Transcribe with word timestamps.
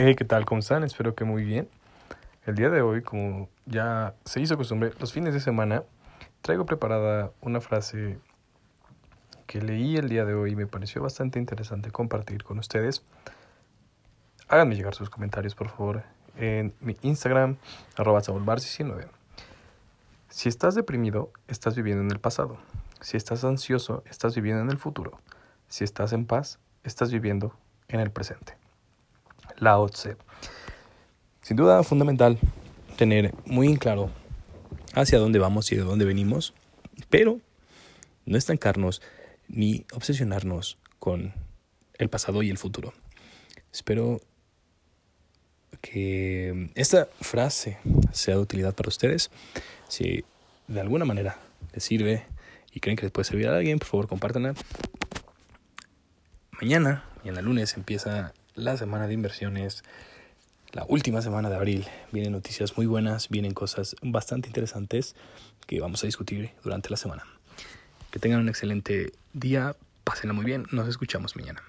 Hey, 0.00 0.14
¿qué 0.14 0.24
tal? 0.24 0.44
¿Cómo 0.46 0.60
están? 0.60 0.84
Espero 0.84 1.16
que 1.16 1.24
muy 1.24 1.42
bien. 1.42 1.68
El 2.46 2.54
día 2.54 2.70
de 2.70 2.82
hoy, 2.82 3.02
como 3.02 3.48
ya 3.66 4.14
se 4.24 4.40
hizo 4.40 4.56
costumbre, 4.56 4.92
los 5.00 5.12
fines 5.12 5.34
de 5.34 5.40
semana, 5.40 5.82
traigo 6.40 6.66
preparada 6.66 7.32
una 7.40 7.60
frase 7.60 8.16
que 9.48 9.60
leí 9.60 9.96
el 9.96 10.08
día 10.08 10.24
de 10.24 10.34
hoy 10.34 10.52
y 10.52 10.54
me 10.54 10.68
pareció 10.68 11.02
bastante 11.02 11.40
interesante 11.40 11.90
compartir 11.90 12.44
con 12.44 12.60
ustedes. 12.60 13.02
Háganme 14.46 14.76
llegar 14.76 14.94
sus 14.94 15.10
comentarios, 15.10 15.56
por 15.56 15.68
favor, 15.68 16.04
en 16.36 16.72
mi 16.78 16.96
Instagram, 17.02 17.56
arroba 17.96 18.20
19 18.20 19.08
Si 20.28 20.48
estás 20.48 20.76
deprimido, 20.76 21.32
estás 21.48 21.74
viviendo 21.74 22.04
en 22.04 22.12
el 22.12 22.20
pasado. 22.20 22.56
Si 23.00 23.16
estás 23.16 23.42
ansioso, 23.42 24.04
estás 24.08 24.36
viviendo 24.36 24.62
en 24.62 24.70
el 24.70 24.78
futuro. 24.78 25.18
Si 25.66 25.82
estás 25.82 26.12
en 26.12 26.24
paz, 26.24 26.60
estás 26.84 27.10
viviendo 27.10 27.52
en 27.88 27.98
el 27.98 28.12
presente. 28.12 28.67
La 29.58 29.84
Tse. 29.86 30.16
Sin 31.42 31.56
duda 31.56 31.82
fundamental 31.82 32.38
tener 32.96 33.34
muy 33.46 33.68
en 33.68 33.76
claro 33.76 34.10
hacia 34.94 35.18
dónde 35.18 35.38
vamos 35.38 35.70
y 35.72 35.76
de 35.76 35.82
dónde 35.82 36.04
venimos, 36.04 36.54
pero 37.10 37.40
no 38.26 38.36
estancarnos 38.36 39.00
ni 39.48 39.86
obsesionarnos 39.94 40.78
con 40.98 41.32
el 41.94 42.08
pasado 42.08 42.42
y 42.42 42.50
el 42.50 42.58
futuro. 42.58 42.92
Espero 43.72 44.20
que 45.80 46.70
esta 46.74 47.08
frase 47.20 47.78
sea 48.12 48.34
de 48.34 48.40
utilidad 48.40 48.74
para 48.74 48.88
ustedes. 48.88 49.30
Si 49.88 50.24
de 50.66 50.80
alguna 50.80 51.04
manera 51.04 51.38
les 51.72 51.84
sirve 51.84 52.26
y 52.72 52.80
creen 52.80 52.96
que 52.96 53.04
les 53.04 53.12
puede 53.12 53.24
servir 53.24 53.48
a 53.48 53.56
alguien, 53.56 53.78
por 53.78 53.88
favor 53.88 54.08
compártanla. 54.08 54.54
Mañana, 56.60 57.04
el 57.24 57.44
lunes, 57.44 57.76
empieza 57.76 58.32
la 58.58 58.76
semana 58.76 59.06
de 59.06 59.14
inversiones, 59.14 59.84
la 60.72 60.84
última 60.88 61.22
semana 61.22 61.48
de 61.48 61.56
abril. 61.56 61.86
Vienen 62.12 62.32
noticias 62.32 62.76
muy 62.76 62.86
buenas, 62.86 63.28
vienen 63.28 63.54
cosas 63.54 63.96
bastante 64.02 64.48
interesantes 64.48 65.14
que 65.66 65.80
vamos 65.80 66.02
a 66.02 66.06
discutir 66.06 66.50
durante 66.62 66.90
la 66.90 66.96
semana. 66.96 67.24
Que 68.10 68.18
tengan 68.18 68.40
un 68.40 68.48
excelente 68.48 69.12
día, 69.32 69.76
pásenla 70.04 70.32
muy 70.32 70.44
bien, 70.44 70.66
nos 70.72 70.88
escuchamos 70.88 71.36
mañana. 71.36 71.62